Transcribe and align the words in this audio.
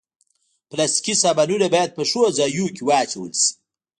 پلاستيکي 0.69 1.13
سامانونه 1.23 1.65
باید 1.73 1.91
په 1.97 2.03
ښو 2.09 2.21
ځایونو 2.37 2.67
کې 2.75 2.83
واچول 2.87 3.31
شي. 3.41 3.49